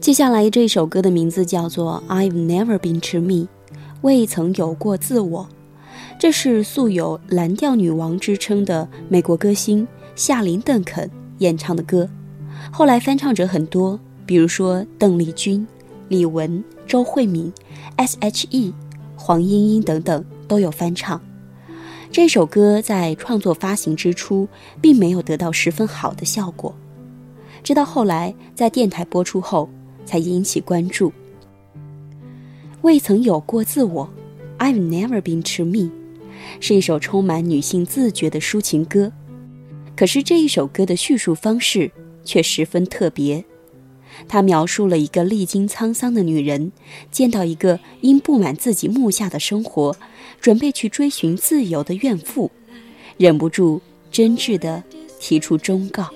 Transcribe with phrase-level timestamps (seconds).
[0.00, 3.46] 接下来这首歌的名字叫做《I've Never Been to Me》，
[4.02, 5.48] 未曾有过自我。
[6.18, 12.08] 这是素有蓝调女王之称的美国歌星夏琳·邓肯演唱的歌，
[12.72, 15.66] 后来翻唱者很多，比如说邓丽君、
[16.08, 17.52] 李玟、周慧敏、
[17.96, 18.72] S.H.E、
[19.16, 21.20] 黄莺莺等等都有翻唱。
[22.10, 24.46] 这首歌在创作发行之初，
[24.80, 26.74] 并没有得到十分好的效果，
[27.64, 29.68] 直到后来在电台播出后。
[30.06, 31.10] 才引起关注。
[32.82, 34.06] 未曾有过自我
[34.58, 35.90] ，I've never been to me，
[36.60, 39.10] 是一首充满女性自觉的抒情歌。
[39.96, 41.90] 可是这一首歌的叙述方式
[42.22, 43.42] 却十分特别，
[44.28, 46.70] 它描述了一个历经沧桑的女人，
[47.10, 49.96] 见到一个因不满自己目下的生活，
[50.38, 52.50] 准备去追寻自由的怨妇，
[53.16, 54.84] 忍不住真挚地
[55.18, 56.10] 提出忠告。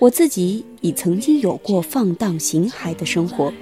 [0.00, 3.52] 我自己已曾经有过放荡形骸的生活，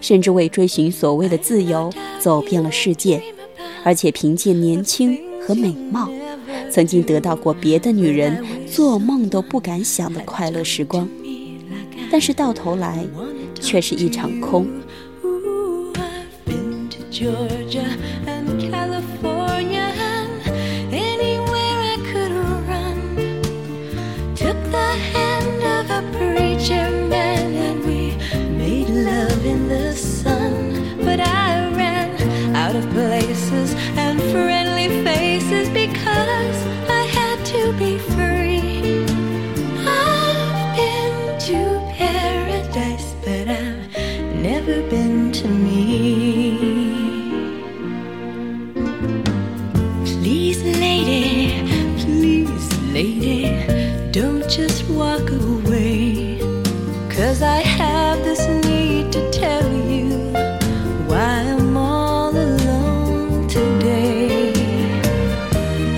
[0.00, 3.22] 甚至为追寻所谓的自由走遍了世界，
[3.84, 6.10] 而且凭借年轻和美貌，
[6.70, 11.08] 曾经得到过别的女人做梦都不敢想的快乐时光。
[12.10, 13.06] 但是到头来，
[13.60, 14.66] 却是一场空。
[57.36, 60.08] Cause I have this need to tell you
[61.06, 64.52] why I'm all alone today.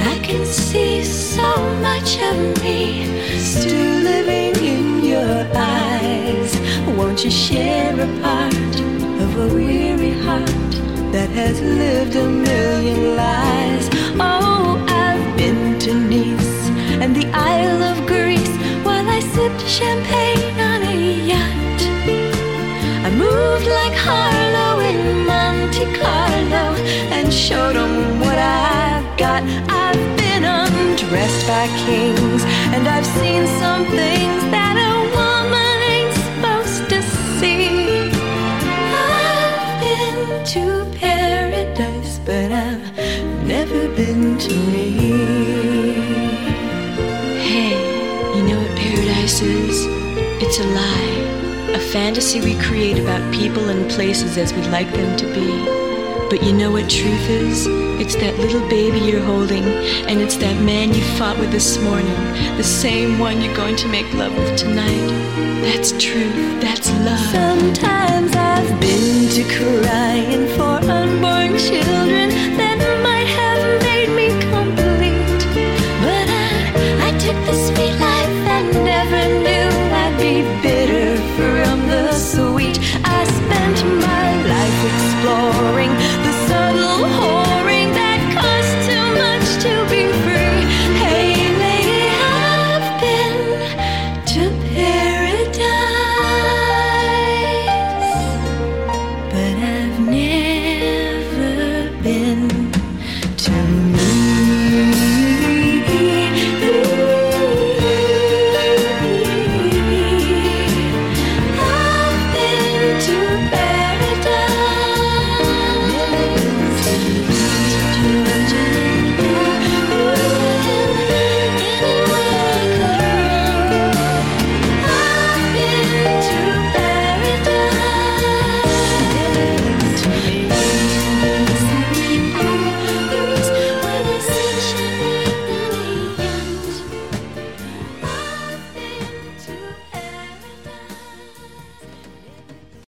[0.00, 1.48] I can see so
[1.80, 6.58] much of me still living in your eyes.
[6.96, 8.74] Won't you share a part
[9.22, 10.72] of a weary heart
[11.12, 13.88] that has lived a million lies?
[14.18, 14.47] Oh,
[29.68, 29.98] I've.
[30.38, 37.02] Been undressed by kings and I've seen some things that a woman ain't supposed to
[37.40, 38.06] see.
[38.94, 42.86] I've been to paradise, but I've
[43.44, 44.90] never been to me.
[47.50, 47.74] Hey,
[48.36, 49.86] you know what paradise is?
[50.40, 55.16] It's a lie, a fantasy we create about people and places as we'd like them
[55.16, 55.50] to be.
[56.30, 57.87] But you know what truth is?
[58.00, 62.14] It's that little baby you're holding, and it's that man you fought with this morning,
[62.56, 65.08] the same one you're going to make love with tonight.
[65.62, 66.58] That's truth.